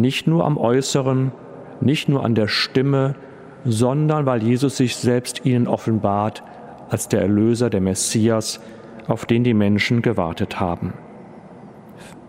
nicht 0.00 0.26
nur 0.26 0.44
am 0.44 0.56
Äußeren, 0.56 1.32
nicht 1.80 2.08
nur 2.08 2.24
an 2.24 2.34
der 2.34 2.48
Stimme, 2.48 3.14
sondern 3.64 4.26
weil 4.26 4.42
Jesus 4.42 4.76
sich 4.76 4.96
selbst 4.96 5.44
ihnen 5.44 5.66
offenbart 5.66 6.42
als 6.88 7.08
der 7.08 7.22
Erlöser, 7.22 7.70
der 7.70 7.80
Messias, 7.80 8.60
auf 9.06 9.26
den 9.26 9.44
die 9.44 9.54
Menschen 9.54 10.02
gewartet 10.02 10.60
haben. 10.60 10.94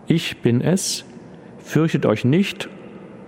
Ich 0.06 0.42
bin 0.42 0.60
es, 0.60 1.04
fürchtet 1.58 2.06
euch 2.06 2.24
nicht, 2.24 2.68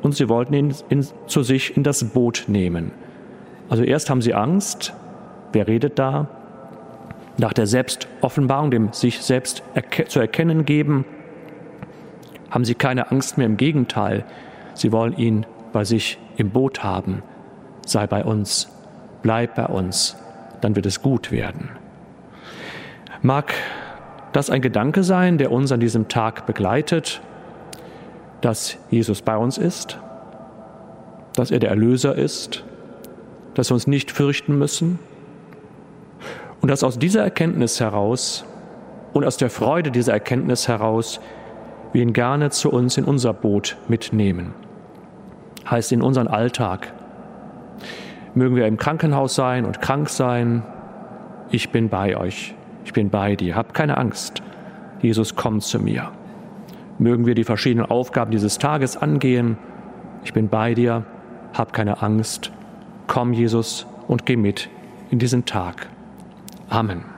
und 0.03 0.15
sie 0.15 0.29
wollten 0.29 0.55
ihn 0.55 0.75
in, 0.91 1.07
zu 1.27 1.43
sich 1.43 1.77
in 1.77 1.83
das 1.83 2.05
Boot 2.05 2.45
nehmen. 2.47 2.91
Also 3.71 3.83
erst 3.85 4.11
haben 4.11 4.21
sie 4.21 4.35
Angst, 4.35 4.93
wer 5.53 5.67
redet 5.67 5.99
da? 5.99 6.29
Nach 7.39 7.55
der 7.55 7.67
Selbstoffenbarung, 7.67 8.71
dem 8.71 8.93
sich 8.93 9.23
selbst 9.23 9.63
zu 10.09 10.21
erkennen 10.21 10.67
geben, 10.67 11.07
haben 12.55 12.65
sie 12.65 12.77
keine 12.77 13.11
Angst 13.11 13.37
mehr, 13.37 13.49
im 13.49 13.57
Gegenteil, 13.57 14.25
sie 14.75 14.93
wollen 14.93 15.17
ihn 15.17 15.45
bei 15.73 15.85
sich 15.85 16.19
im 16.37 16.51
Boot 16.51 16.85
haben. 16.85 17.25
Sei 17.85 18.07
bei 18.07 18.23
uns, 18.25 18.69
bleib 19.23 19.57
bei 19.57 19.67
uns, 19.67 20.17
dann 20.61 20.77
wird 20.77 20.87
es 20.87 21.03
gut 21.03 21.33
werden. 21.33 21.71
Mag 23.23 23.53
das 24.33 24.51
ein 24.51 24.63
Gedanke 24.63 25.03
sein, 25.03 25.37
der 25.37 25.51
uns 25.51 25.73
an 25.73 25.81
diesem 25.81 26.07
Tag 26.07 26.47
begleitet, 26.47 27.21
dass 28.41 28.79
Jesus 28.89 29.21
bei 29.21 29.37
uns 29.37 29.59
ist, 29.59 29.99
dass 31.35 31.51
er 31.51 31.59
der 31.59 31.71
Erlöser 31.71 32.15
ist, 32.15 32.63
dass 33.55 33.71
wir 33.71 33.75
uns 33.75 33.89
nicht 33.89 34.13
fürchten 34.13 34.57
müssen 34.57 35.01
und 36.61 36.69
dass 36.69 36.85
aus 36.85 37.01
dieser 37.01 37.25
Erkenntnis 37.25 37.81
heraus 37.81 38.45
und 39.13 39.25
aus 39.25 39.39
der 39.39 39.51
Freude 39.51 39.91
dieser 39.91 40.13
Erkenntnis 40.13 40.69
heraus 40.69 41.21
wir 41.95 42.03
ihn 42.03 42.13
gerne 42.13 42.51
zu 42.51 42.71
uns 42.71 42.99
in 42.99 43.05
unser 43.05 43.33
Boot 43.33 43.77
mitnehmen. 43.87 44.53
Heißt 45.71 45.93
in 45.93 46.03
unseren 46.03 46.27
Alltag. 46.27 46.93
Mögen 48.35 48.57
wir 48.57 48.67
im 48.67 48.77
Krankenhaus 48.77 49.37
sein 49.37 49.65
und 49.65 49.81
krank 49.81 50.09
sein, 50.09 50.65
ich 51.51 51.71
bin 51.71 51.89
bei 51.89 52.17
euch, 52.17 52.55
ich 52.85 52.93
bin 52.93 53.11
bei 53.11 53.37
dir, 53.37 53.55
habt 53.55 53.75
keine 53.75 53.97
Angst, 53.97 54.43
Jesus 55.01 55.37
kommt 55.37 55.63
zu 55.63 55.79
mir. 55.79 56.11
Mögen 56.99 57.27
wir 57.27 57.37
die 57.37 57.45
verschiedenen 57.45 57.87
Aufgaben 57.87 58.33
dieses 58.33 58.59
Tages 58.59 58.97
angehen, 58.97 59.57
ich 60.25 60.33
bin 60.33 60.49
bei 60.49 60.75
dir, 60.75 61.05
hab 61.53 61.73
keine 61.73 62.03
Angst, 62.03 62.51
komm 63.07 63.33
Jesus 63.33 63.87
und 64.09 64.27
geh 64.27 64.37
mit 64.37 64.69
in 65.11 65.21
diesen 65.21 65.45
Tag. 65.45 65.89
Amen. 66.69 67.14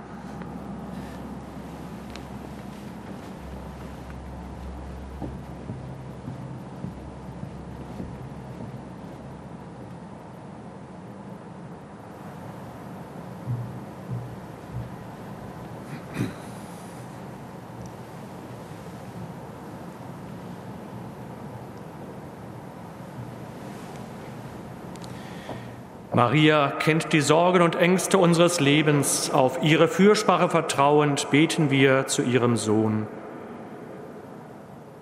Maria 26.17 26.73
kennt 26.79 27.13
die 27.13 27.21
Sorgen 27.21 27.61
und 27.61 27.77
Ängste 27.77 28.17
unseres 28.17 28.59
Lebens. 28.59 29.31
Auf 29.31 29.63
ihre 29.63 29.87
Fürsprache 29.87 30.49
vertrauend 30.49 31.31
beten 31.31 31.71
wir 31.71 32.07
zu 32.07 32.23
ihrem 32.23 32.57
Sohn. 32.57 33.07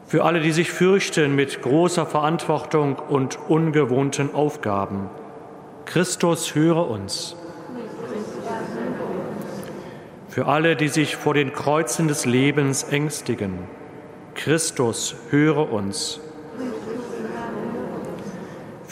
Für 0.09 0.25
alle, 0.25 0.41
die 0.41 0.51
sich 0.51 0.73
fürchten 0.73 1.37
mit 1.37 1.63
großer 1.63 2.05
Verantwortung 2.05 2.97
und 2.97 3.39
ungewohnten 3.49 4.35
Aufgaben. 4.35 5.09
Christus 5.85 6.57
höre 6.57 6.91
uns. 6.91 7.37
Für 10.29 10.47
alle, 10.47 10.75
die 10.75 10.89
sich 10.89 11.15
vor 11.15 11.35
den 11.35 11.53
Kreuzen 11.53 12.09
des 12.09 12.25
Lebens 12.27 12.83
ängstigen. 12.83 13.61
Christus 14.35 15.15
höre 15.31 15.73
uns 15.73 16.21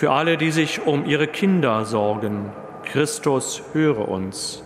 für 0.03 0.11
alle, 0.11 0.37
die 0.37 0.51
sich 0.51 0.85
um 0.85 1.05
ihre 1.05 1.29
Kinder 1.29 1.85
sorgen. 1.85 2.51
Christus, 2.83 3.63
höre 3.73 4.09
uns. 4.09 4.65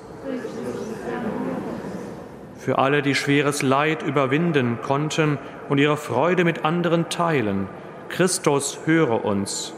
Für 2.56 2.78
alle, 2.78 3.02
die 3.02 3.14
schweres 3.14 3.60
Leid 3.60 4.02
überwinden 4.02 4.78
konnten 4.80 5.36
und 5.68 5.76
ihre 5.76 5.98
Freude 5.98 6.44
mit 6.44 6.64
anderen 6.64 7.10
teilen. 7.10 7.68
Christus, 8.08 8.78
höre 8.86 9.26
uns. 9.26 9.74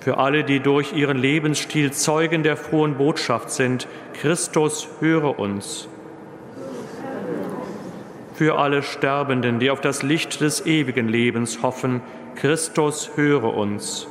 Für 0.00 0.18
alle, 0.18 0.44
die 0.44 0.60
durch 0.60 0.92
ihren 0.92 1.16
Lebensstil 1.16 1.94
Zeugen 1.94 2.42
der 2.42 2.58
frohen 2.58 2.98
Botschaft 2.98 3.52
sind. 3.52 3.88
Christus, 4.20 4.86
höre 5.00 5.38
uns 5.38 5.88
für 8.38 8.56
alle 8.56 8.84
Sterbenden, 8.84 9.58
die 9.58 9.68
auf 9.68 9.80
das 9.80 10.04
Licht 10.04 10.40
des 10.40 10.64
ewigen 10.64 11.08
Lebens 11.08 11.60
hoffen. 11.60 12.02
Christus, 12.02 12.17
höre 13.16 13.54
uns. 13.54 14.06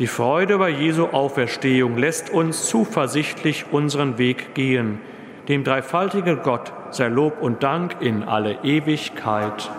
Die 0.00 0.08
Freude 0.08 0.54
über 0.54 0.68
Jesu 0.68 1.06
Auferstehung 1.06 1.96
lässt 1.96 2.30
uns 2.30 2.66
zuversichtlich 2.66 3.66
unseren 3.70 4.18
Weg 4.18 4.54
gehen. 4.54 4.98
Dem 5.48 5.62
dreifaltigen 5.62 6.42
Gott 6.42 6.72
sei 6.90 7.06
Lob 7.06 7.40
und 7.40 7.62
Dank 7.62 7.96
in 8.00 8.24
alle 8.24 8.64
Ewigkeit. 8.64 9.70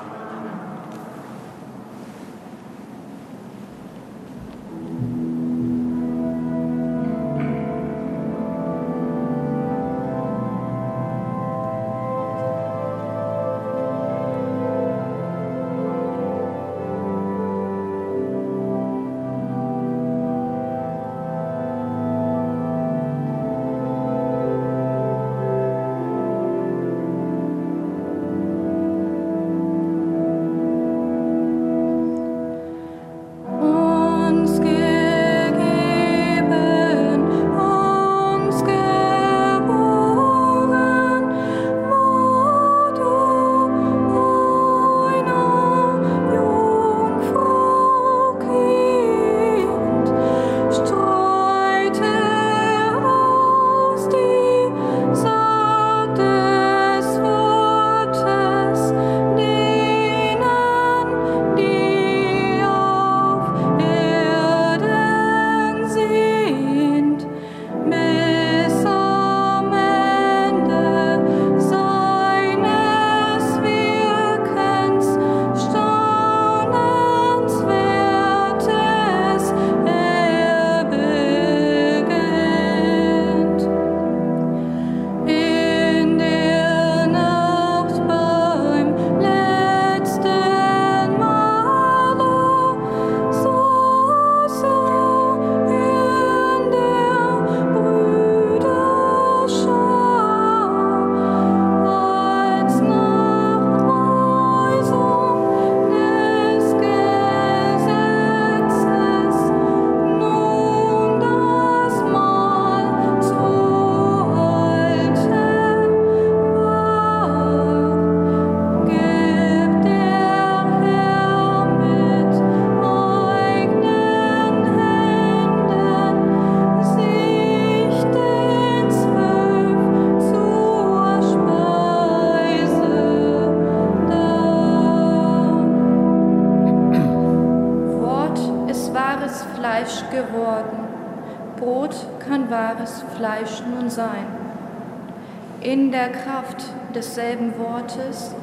desselben 147.16 147.58
Wortes 147.58 148.36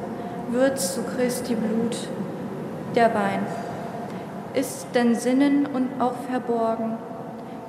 wird 0.49 0.79
zu 0.79 1.03
Christi 1.03 1.53
Blut 1.53 1.95
der 2.95 3.13
Wein. 3.13 3.45
Ist 4.55 4.87
denn 4.95 5.13
Sinnen 5.13 5.67
und 5.67 6.01
auch 6.01 6.15
verborgen, 6.29 6.97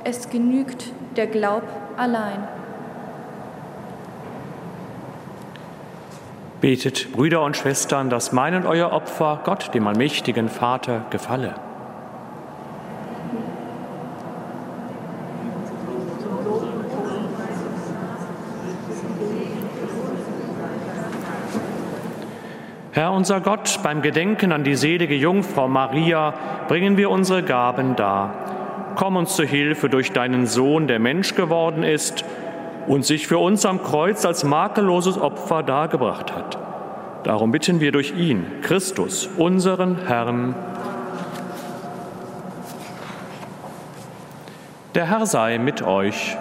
es 0.05 0.31
genügt 0.31 0.93
der 1.17 1.27
Glaub 1.27 1.62
allein. 1.99 2.49
Betet, 6.62 7.12
Brüder 7.12 7.43
und 7.43 7.55
Schwestern, 7.59 8.09
dass 8.09 8.33
mein 8.33 8.55
und 8.55 8.64
euer 8.64 8.90
Opfer 8.90 9.40
Gott, 9.45 9.75
dem 9.75 9.87
allmächtigen 9.87 10.49
Vater, 10.49 11.05
gefalle. 11.11 11.55
Herr 22.94 23.11
unser 23.11 23.40
Gott, 23.40 23.80
beim 23.83 24.02
Gedenken 24.02 24.52
an 24.52 24.62
die 24.62 24.76
selige 24.76 25.16
Jungfrau 25.16 25.66
Maria 25.66 26.33
bringen 26.68 26.96
wir 26.96 27.11
unsere 27.11 27.42
Gaben 27.42 27.96
dar. 27.96 28.94
Komm 28.94 29.16
uns 29.16 29.35
zu 29.35 29.42
Hilfe 29.42 29.88
durch 29.88 30.12
deinen 30.12 30.46
Sohn, 30.46 30.87
der 30.87 31.00
Mensch 31.00 31.35
geworden 31.35 31.83
ist 31.83 32.24
und 32.87 33.04
sich 33.04 33.26
für 33.26 33.38
uns 33.38 33.66
am 33.66 33.83
Kreuz 33.83 34.24
als 34.24 34.44
makelloses 34.44 35.20
Opfer 35.20 35.64
dargebracht 35.64 36.33
hat. 36.33 36.57
Darum 37.24 37.50
bitten 37.50 37.80
wir 37.80 37.90
durch 37.90 38.14
ihn, 38.16 38.46
Christus, 38.62 39.28
unseren 39.38 40.07
Herrn. 40.07 40.54
Der 44.94 45.11
Herr 45.11 45.26
sei 45.26 45.59
mit 45.59 45.83
euch. 45.83 46.37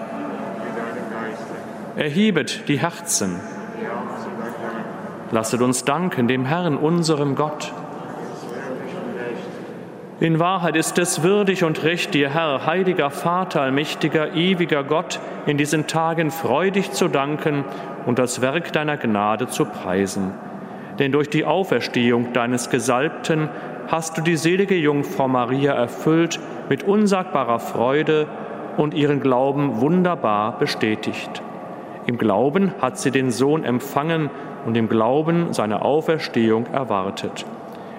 Erhebet 1.96 2.68
die 2.68 2.80
Herzen. 2.80 3.40
Lasset 5.34 5.64
uns 5.64 5.84
danken 5.84 6.28
dem 6.28 6.46
Herrn, 6.46 6.78
unserem 6.78 7.34
Gott. 7.34 7.74
In 10.20 10.38
Wahrheit 10.38 10.76
ist 10.76 11.00
es 11.00 11.24
würdig 11.24 11.64
und 11.64 11.84
recht, 11.84 12.14
dir, 12.14 12.30
Herr, 12.30 12.68
heiliger 12.68 13.10
Vater, 13.10 13.62
allmächtiger, 13.62 14.36
ewiger 14.36 14.84
Gott, 14.84 15.20
in 15.48 15.58
diesen 15.58 15.88
Tagen 15.88 16.30
freudig 16.30 16.92
zu 16.92 17.08
danken 17.08 17.66
und 18.06 18.20
das 18.20 18.42
Werk 18.42 18.74
deiner 18.74 18.96
Gnade 18.96 19.48
zu 19.48 19.66
preisen. 19.66 20.34
Denn 21.00 21.12
durch 21.12 21.32
die 21.32 21.46
Auferstehung 21.46 22.32
deines 22.34 22.70
Gesalbten 22.70 23.50
hast 23.88 24.16
du 24.16 24.22
die 24.22 24.38
selige 24.38 24.76
Jungfrau 24.76 25.28
Maria 25.28 25.74
erfüllt 25.74 26.40
mit 26.70 26.84
unsagbarer 26.84 27.58
Freude 27.58 28.28
und 28.78 28.94
ihren 28.94 29.20
Glauben 29.20 29.82
wunderbar 29.82 30.60
bestätigt. 30.60 31.42
Im 32.06 32.20
Glauben 32.20 32.74
hat 32.80 33.00
sie 33.00 33.10
den 33.10 33.32
Sohn 33.32 33.64
empfangen 33.64 34.30
und 34.66 34.76
im 34.76 34.90
Glauben 34.90 35.54
seine 35.54 35.82
Auferstehung 35.82 36.68
erwartet. 36.68 37.46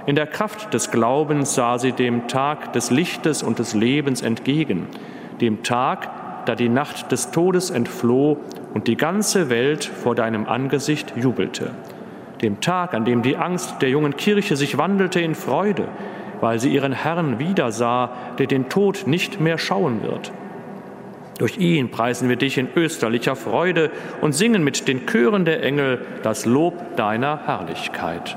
In 0.06 0.16
der 0.16 0.26
Kraft 0.26 0.74
des 0.74 0.90
Glaubens 0.90 1.54
sah 1.54 1.78
sie 1.78 1.92
dem 1.92 2.28
Tag 2.28 2.72
des 2.74 2.90
Lichtes 2.90 3.42
und 3.42 3.58
des 3.58 3.74
Lebens 3.74 4.20
entgegen, 4.20 4.86
dem 5.40 5.62
Tag, 5.62 6.10
da 6.46 6.54
die 6.54 6.68
Nacht 6.68 7.10
des 7.10 7.30
Todes 7.30 7.70
entfloh 7.70 8.36
und 8.74 8.86
die 8.86 8.96
ganze 8.96 9.48
Welt 9.48 9.84
vor 9.84 10.14
deinem 10.14 10.46
Angesicht 10.46 11.14
jubelte, 11.16 11.70
dem 12.42 12.60
Tag, 12.60 12.92
an 12.92 13.06
dem 13.06 13.22
die 13.22 13.36
Angst 13.36 13.80
der 13.80 13.88
jungen 13.88 14.16
Kirche 14.16 14.56
sich 14.56 14.76
wandelte 14.76 15.20
in 15.20 15.34
Freude, 15.34 15.88
weil 16.42 16.58
sie 16.58 16.74
ihren 16.74 16.92
Herrn 16.92 17.38
wiedersah, 17.38 18.10
der 18.38 18.46
den 18.46 18.68
Tod 18.68 19.06
nicht 19.06 19.40
mehr 19.40 19.56
schauen 19.56 20.02
wird. 20.02 20.32
Durch 21.38 21.58
ihn 21.58 21.90
preisen 21.90 22.28
wir 22.28 22.36
dich 22.36 22.58
in 22.58 22.68
österlicher 22.76 23.34
Freude 23.34 23.90
und 24.20 24.32
singen 24.32 24.62
mit 24.62 24.86
den 24.86 25.06
Chören 25.06 25.44
der 25.44 25.62
Engel 25.62 26.06
das 26.22 26.46
Lob 26.46 26.96
deiner 26.96 27.46
Herrlichkeit. 27.46 28.36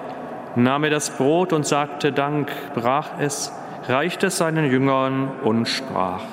nahm 0.55 0.83
er 0.83 0.89
das 0.89 1.09
Brot 1.11 1.53
und 1.53 1.65
sagte 1.65 2.11
Dank, 2.11 2.51
brach 2.73 3.19
es, 3.19 3.51
reichte 3.87 4.27
es 4.27 4.37
seinen 4.37 4.69
Jüngern 4.69 5.29
und 5.43 5.67
sprach, 5.67 6.23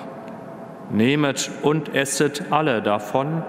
Nehmet 0.90 1.50
und 1.62 1.94
esset 1.94 2.44
alle 2.50 2.80
davon, 2.80 3.42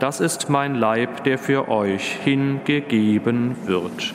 das 0.00 0.20
ist 0.20 0.48
mein 0.48 0.74
Leib, 0.74 1.24
der 1.24 1.38
für 1.38 1.68
euch 1.68 2.18
hingegeben 2.24 3.56
wird. 3.66 4.14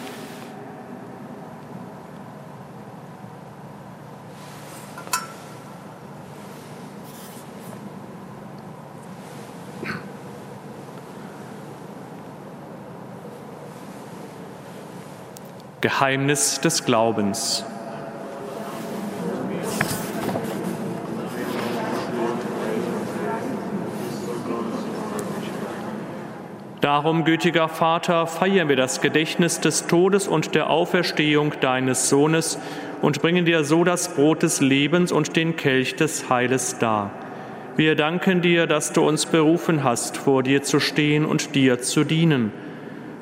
Geheimnis 15.81 16.61
des 16.61 16.85
Glaubens. 16.85 17.65
Darum, 26.81 27.25
gütiger 27.25 27.67
Vater, 27.67 28.25
feiern 28.25 28.69
wir 28.69 28.75
das 28.75 29.01
Gedächtnis 29.01 29.59
des 29.59 29.85
Todes 29.87 30.27
und 30.27 30.55
der 30.55 30.69
Auferstehung 30.69 31.53
deines 31.61 32.09
Sohnes 32.09 32.59
und 33.01 33.21
bringen 33.21 33.45
dir 33.45 33.63
so 33.63 33.83
das 33.83 34.15
Brot 34.15 34.43
des 34.43 34.61
Lebens 34.61 35.11
und 35.11 35.35
den 35.35 35.55
Kelch 35.55 35.95
des 35.95 36.29
Heiles 36.29 36.77
dar. 36.79 37.11
Wir 37.75 37.95
danken 37.95 38.41
dir, 38.41 38.67
dass 38.67 38.93
du 38.93 39.07
uns 39.07 39.25
berufen 39.25 39.83
hast, 39.83 40.17
vor 40.17 40.43
dir 40.43 40.61
zu 40.61 40.79
stehen 40.79 41.25
und 41.25 41.55
dir 41.55 41.81
zu 41.81 42.03
dienen. 42.03 42.51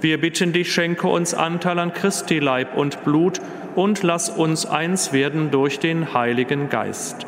Wir 0.02 0.20
bitten 0.20 0.54
dich, 0.54 0.72
schenke 0.72 1.08
uns 1.08 1.34
Anteil 1.34 1.78
an 1.78 1.94
Christi 1.94 2.40
Leib 2.40 2.78
und 2.78 3.04
Blut 3.04 3.42
und 3.76 4.02
lass 4.02 4.30
uns 4.30 4.66
eins 4.66 5.12
werden 5.12 5.52
durch 5.52 5.80
den 5.80 6.14
Heiligen 6.14 6.70
Geist. 6.70 7.26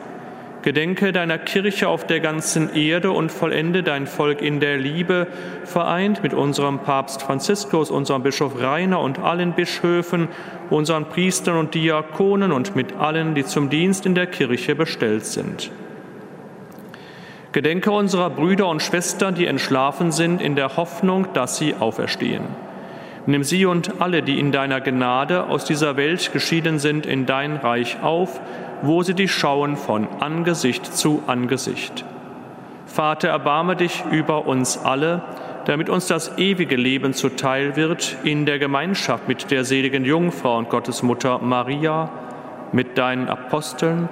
Gedenke 0.61 1.11
deiner 1.11 1.37
Kirche 1.37 1.89
auf 1.89 2.05
der 2.05 2.19
ganzen 2.19 2.73
Erde 2.75 3.11
und 3.11 3.31
vollende 3.31 3.83
dein 3.83 4.05
Volk 4.05 4.41
in 4.41 4.59
der 4.59 4.77
Liebe, 4.77 5.27
vereint 5.65 6.23
mit 6.23 6.33
unserem 6.33 6.79
Papst 6.79 7.23
Franziskus, 7.23 7.89
unserem 7.89 8.23
Bischof 8.23 8.61
Rainer 8.61 9.01
und 9.01 9.19
allen 9.19 9.53
Bischöfen, 9.53 10.27
unseren 10.69 11.05
Priestern 11.05 11.57
und 11.57 11.73
Diakonen 11.73 12.51
und 12.51 12.75
mit 12.75 12.93
allen, 12.93 13.33
die 13.33 13.43
zum 13.43 13.69
Dienst 13.69 14.05
in 14.05 14.15
der 14.15 14.27
Kirche 14.27 14.75
bestellt 14.75 15.25
sind. 15.25 15.71
Gedenke 17.51 17.91
unserer 17.91 18.29
Brüder 18.29 18.67
und 18.67 18.81
Schwestern, 18.81 19.35
die 19.35 19.45
entschlafen 19.45 20.11
sind, 20.11 20.41
in 20.41 20.55
der 20.55 20.77
Hoffnung, 20.77 21.27
dass 21.33 21.57
sie 21.57 21.75
auferstehen. 21.79 22.43
Nimm 23.25 23.43
sie 23.43 23.65
und 23.65 24.01
alle, 24.01 24.23
die 24.23 24.39
in 24.39 24.51
deiner 24.51 24.81
Gnade 24.81 25.47
aus 25.47 25.65
dieser 25.65 25.95
Welt 25.97 26.31
geschieden 26.33 26.79
sind, 26.79 27.05
in 27.05 27.25
dein 27.25 27.57
Reich 27.57 27.97
auf 28.01 28.39
wo 28.81 29.03
sie 29.03 29.13
dich 29.13 29.31
schauen 29.31 29.77
von 29.77 30.07
Angesicht 30.19 30.85
zu 30.85 31.23
Angesicht. 31.27 32.03
Vater, 32.85 33.29
erbarme 33.29 33.75
dich 33.75 34.03
über 34.11 34.47
uns 34.47 34.77
alle, 34.77 35.21
damit 35.65 35.89
uns 35.89 36.07
das 36.07 36.37
ewige 36.37 36.75
Leben 36.75 37.13
zuteil 37.13 37.75
wird 37.75 38.17
in 38.23 38.45
der 38.45 38.59
Gemeinschaft 38.59 39.27
mit 39.27 39.51
der 39.51 39.63
seligen 39.63 40.03
Jungfrau 40.03 40.57
und 40.57 40.69
Gottesmutter 40.69 41.39
Maria, 41.39 42.09
mit 42.71 42.97
deinen 42.97 43.29
Aposteln, 43.29 44.09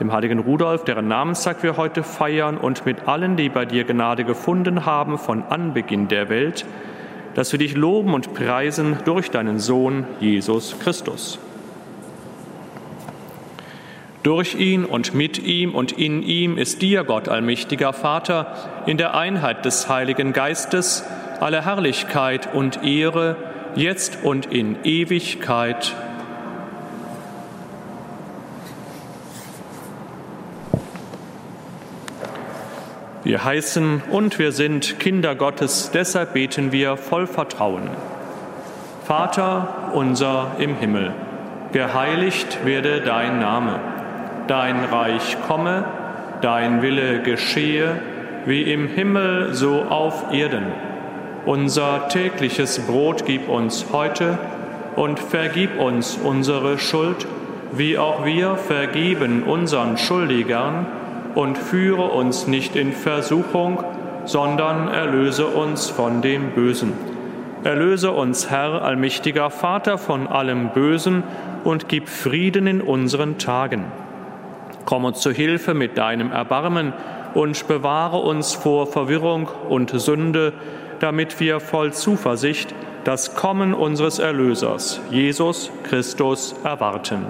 dem 0.00 0.12
heiligen 0.12 0.38
Rudolf, 0.38 0.84
deren 0.84 1.08
Namenstag 1.08 1.62
wir 1.62 1.76
heute 1.76 2.02
feiern, 2.02 2.56
und 2.56 2.86
mit 2.86 3.08
allen, 3.08 3.36
die 3.36 3.48
bei 3.48 3.64
dir 3.64 3.84
Gnade 3.84 4.24
gefunden 4.24 4.86
haben 4.86 5.18
von 5.18 5.42
Anbeginn 5.42 6.08
der 6.08 6.28
Welt, 6.28 6.66
dass 7.34 7.52
wir 7.52 7.58
dich 7.58 7.74
loben 7.74 8.14
und 8.14 8.34
preisen 8.34 8.98
durch 9.04 9.30
deinen 9.30 9.58
Sohn 9.58 10.04
Jesus 10.20 10.78
Christus. 10.78 11.38
Durch 14.22 14.56
ihn 14.56 14.84
und 14.84 15.14
mit 15.14 15.38
ihm 15.38 15.74
und 15.74 15.92
in 15.92 16.22
ihm 16.22 16.58
ist 16.58 16.82
dir, 16.82 17.04
Gott 17.04 17.28
allmächtiger 17.28 17.92
Vater, 17.92 18.82
in 18.86 18.96
der 18.96 19.14
Einheit 19.14 19.64
des 19.64 19.88
Heiligen 19.88 20.32
Geistes 20.32 21.04
alle 21.40 21.64
Herrlichkeit 21.64 22.54
und 22.54 22.82
Ehre, 22.82 23.36
jetzt 23.74 24.24
und 24.24 24.46
in 24.46 24.76
Ewigkeit. 24.84 25.94
Wir 33.26 33.42
heißen 33.42 34.04
und 34.10 34.38
wir 34.38 34.52
sind 34.52 35.00
Kinder 35.00 35.34
Gottes, 35.34 35.90
deshalb 35.92 36.34
beten 36.34 36.70
wir 36.70 36.96
voll 36.96 37.26
Vertrauen. 37.26 37.90
Vater 39.04 39.90
unser 39.94 40.52
im 40.60 40.76
Himmel, 40.76 41.12
geheiligt 41.72 42.64
werde 42.64 43.00
dein 43.00 43.40
Name 43.40 43.80
dein 44.46 44.84
Reich 44.84 45.36
komme, 45.48 45.84
dein 46.40 46.82
Wille 46.82 47.20
geschehe, 47.22 47.96
wie 48.44 48.62
im 48.62 48.86
Himmel 48.86 49.54
so 49.54 49.82
auf 49.82 50.32
Erden. 50.32 50.66
Unser 51.44 52.08
tägliches 52.08 52.86
Brot 52.86 53.24
gib 53.26 53.48
uns 53.48 53.86
heute 53.92 54.38
und 54.94 55.18
vergib 55.18 55.80
uns 55.80 56.16
unsere 56.22 56.78
Schuld, 56.78 57.26
wie 57.72 57.98
auch 57.98 58.24
wir 58.24 58.54
vergeben 58.54 59.42
unseren 59.42 59.96
Schuldigern, 59.98 60.86
und 61.36 61.56
führe 61.56 62.10
uns 62.10 62.48
nicht 62.48 62.74
in 62.74 62.92
Versuchung, 62.92 63.84
sondern 64.24 64.88
erlöse 64.88 65.46
uns 65.46 65.88
von 65.88 66.20
dem 66.20 66.50
Bösen. 66.50 66.92
Erlöse 67.62 68.10
uns, 68.10 68.50
Herr, 68.50 68.82
allmächtiger 68.82 69.50
Vater, 69.50 69.98
von 69.98 70.26
allem 70.26 70.70
Bösen 70.70 71.22
und 71.62 71.88
gib 71.88 72.08
Frieden 72.08 72.66
in 72.66 72.80
unseren 72.80 73.38
Tagen 73.38 73.84
Komm 74.86 75.04
uns 75.04 75.20
zu 75.20 75.32
Hilfe 75.32 75.74
mit 75.74 75.98
deinem 75.98 76.30
Erbarmen 76.30 76.92
und 77.34 77.66
bewahre 77.66 78.18
uns 78.18 78.54
vor 78.54 78.86
Verwirrung 78.86 79.48
und 79.68 79.90
Sünde, 79.90 80.52
damit 81.00 81.40
wir 81.40 81.58
voll 81.58 81.92
Zuversicht 81.92 82.72
das 83.02 83.34
Kommen 83.34 83.74
unseres 83.74 84.20
Erlösers, 84.20 85.00
Jesus 85.10 85.72
Christus, 85.82 86.54
erwarten. 86.62 87.26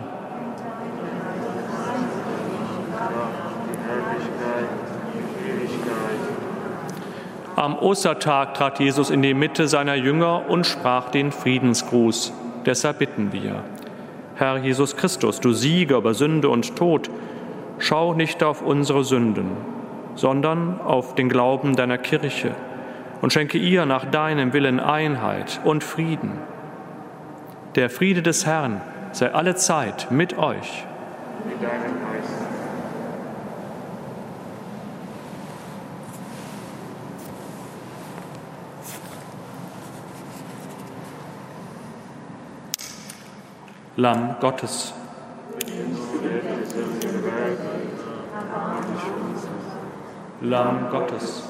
Am 7.66 7.76
Ostertag 7.76 8.54
trat 8.54 8.78
Jesus 8.78 9.10
in 9.10 9.22
die 9.22 9.34
Mitte 9.34 9.66
seiner 9.66 9.96
Jünger 9.96 10.48
und 10.48 10.66
sprach 10.66 11.10
den 11.10 11.32
Friedensgruß. 11.32 12.32
Deshalb 12.64 13.00
bitten 13.00 13.32
wir. 13.32 13.64
Herr 14.36 14.58
Jesus 14.58 14.96
Christus, 14.96 15.40
du 15.40 15.52
Sieger 15.52 15.96
über 15.96 16.14
Sünde 16.14 16.48
und 16.48 16.76
Tod, 16.76 17.10
Schau 17.80 18.14
nicht 18.14 18.44
auf 18.44 18.62
unsere 18.62 19.02
Sünden, 19.02 19.50
sondern 20.14 20.80
auf 20.80 21.16
den 21.16 21.28
Glauben 21.28 21.74
deiner 21.74 21.98
Kirche 21.98 22.52
und 23.20 23.32
schenke 23.32 23.58
ihr 23.58 23.84
nach 23.84 24.04
deinem 24.04 24.52
Willen 24.52 24.78
Einheit 24.78 25.60
und 25.64 25.82
Frieden. 25.82 26.38
Der 27.74 27.90
Friede 27.90 28.22
des 28.22 28.46
Herrn 28.46 28.80
sei 29.10 29.34
alle 29.34 29.56
Zeit 29.56 30.12
mit 30.12 30.38
euch. 30.38 30.84
Mit 31.44 31.68
Lamm 43.96 44.36
Gottes 44.40 44.92
Lamm 50.42 50.90
Gottes. 50.90 51.42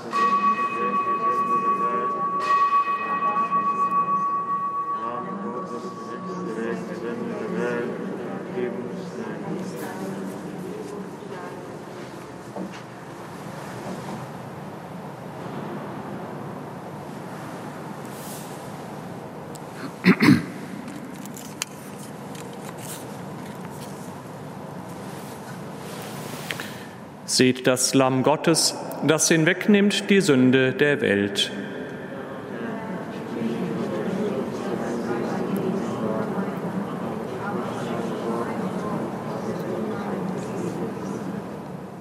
Seht 27.36 27.66
das 27.66 27.92
Lamm 27.92 28.22
Gottes, 28.22 28.74
das 29.06 29.28
hinwegnimmt 29.28 30.08
die 30.08 30.22
Sünde 30.22 30.72
der 30.72 31.02
Welt. 31.02 31.50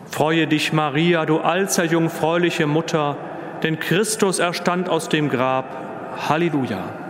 Freue 0.09 0.47
dich, 0.47 0.71
Maria, 0.71 1.25
du 1.25 1.39
allzer 1.39 1.83
jungfräuliche 1.83 2.65
Mutter, 2.65 3.17
denn 3.61 3.77
Christus 3.77 4.39
erstand 4.39 4.87
aus 4.87 5.09
dem 5.09 5.27
Grab. 5.27 6.29
Halleluja. 6.29 7.04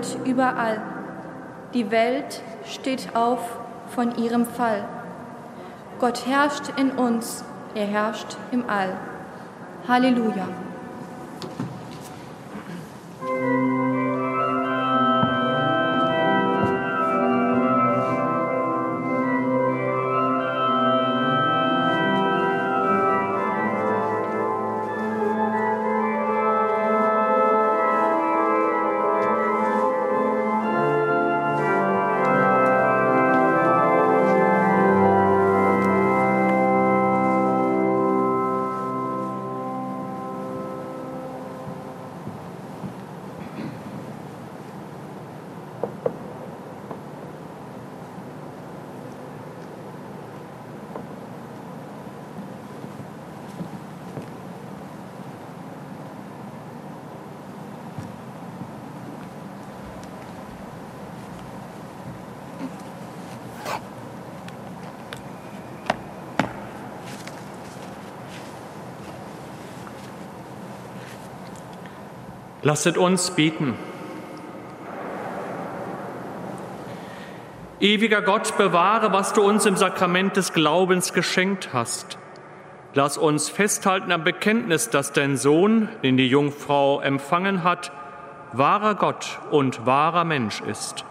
Jubelt 0.00 0.26
überall. 0.26 0.80
Die 1.74 1.90
Welt 1.90 2.42
steht 2.66 3.14
auf 3.14 3.58
von 3.88 4.16
ihrem 4.16 4.46
Fall. 4.46 4.84
Gott 5.98 6.26
herrscht 6.26 6.72
in 6.76 6.92
uns, 6.92 7.44
er 7.74 7.86
herrscht 7.86 8.36
im 8.50 8.68
All. 8.68 8.96
Halleluja. 9.86 10.48
Lasset 72.62 72.98
uns 72.98 73.30
beten. 73.30 73.74
Ewiger 77.80 78.20
Gott, 78.20 78.58
bewahre, 78.58 79.14
was 79.14 79.32
du 79.32 79.40
uns 79.40 79.64
im 79.64 79.76
Sakrament 79.76 80.36
des 80.36 80.52
Glaubens 80.52 81.14
geschenkt 81.14 81.70
hast. 81.72 82.18
Lass 82.92 83.16
uns 83.16 83.48
festhalten 83.48 84.12
am 84.12 84.24
Bekenntnis, 84.24 84.90
dass 84.90 85.12
dein 85.12 85.38
Sohn, 85.38 85.88
den 86.02 86.18
die 86.18 86.28
Jungfrau 86.28 87.00
empfangen 87.00 87.64
hat, 87.64 87.92
wahrer 88.52 88.94
Gott 88.94 89.38
und 89.50 89.86
wahrer 89.86 90.24
Mensch 90.24 90.60
ist. 90.60 91.06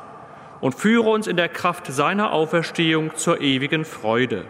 Und 0.62 0.76
führe 0.76 1.10
uns 1.10 1.26
in 1.26 1.38
der 1.38 1.50
Kraft 1.50 1.88
seiner 1.88 2.32
Auferstehung 2.32 3.16
zur 3.16 3.42
ewigen 3.42 3.86
Freude. 3.86 4.46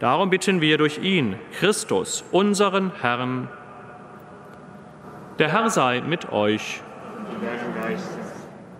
Darum 0.00 0.28
bitten 0.28 0.60
wir 0.60 0.76
durch 0.76 0.98
ihn, 0.98 1.36
Christus, 1.58 2.22
unseren 2.32 2.92
Herrn. 3.00 3.48
Der 5.38 5.52
Herr 5.52 5.70
sei 5.70 6.00
mit 6.00 6.32
euch. 6.32 6.80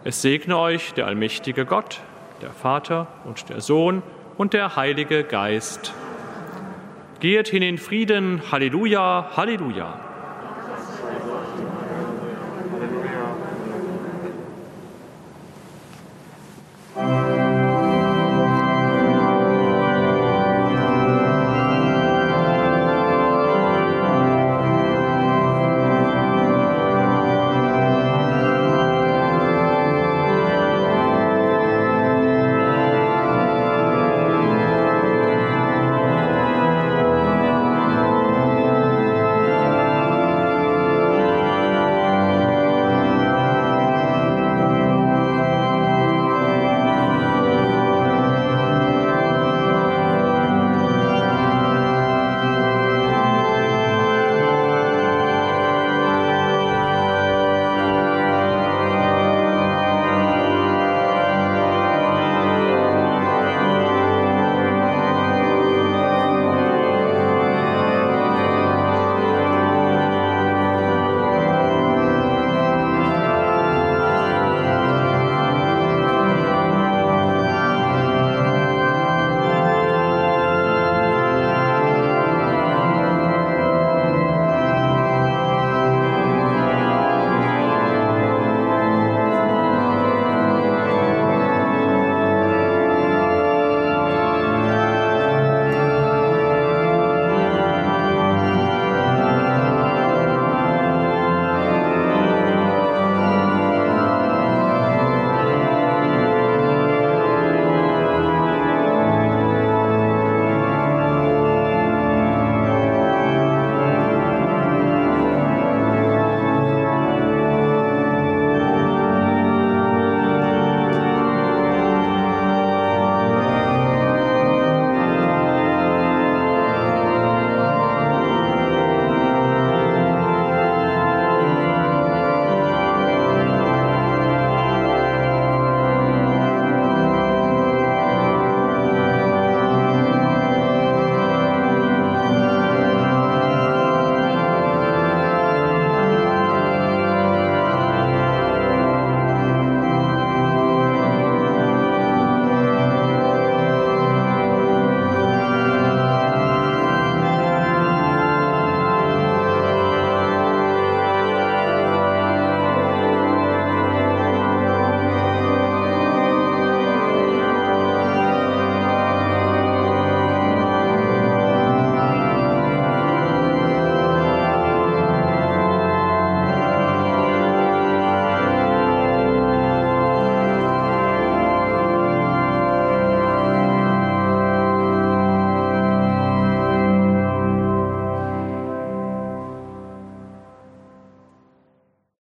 Es 0.03 0.23
segne 0.23 0.59
euch 0.59 0.93
der 0.95 1.07
allmächtige 1.07 1.65
Gott, 1.65 2.01
der 2.43 2.51
Vater 2.51 3.07
und 3.25 3.49
der 3.49 3.61
Sohn 3.61 4.03
und 4.37 4.55
der 4.55 4.75
Heilige 4.75 5.23
Geist. 5.23 5.95
Geht 7.21 7.47
hin 7.47 7.63
in 7.63 7.79
Frieden. 7.79 8.43
Halleluja, 8.51 9.31
Halleluja. 9.37 10.08